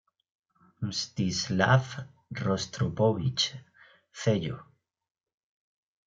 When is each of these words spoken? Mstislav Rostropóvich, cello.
Mstislav 0.87 1.91
Rostropóvich, 2.33 3.45
cello. 4.11 4.57